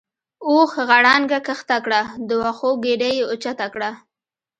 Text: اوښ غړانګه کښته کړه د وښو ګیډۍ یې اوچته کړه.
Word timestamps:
اوښ 0.49 0.71
غړانګه 0.89 1.39
کښته 1.47 1.77
کړه 1.85 2.01
د 2.27 2.29
وښو 2.41 2.69
ګیډۍ 2.83 3.13
یې 3.19 3.27
اوچته 3.31 3.65
کړه. 3.73 3.91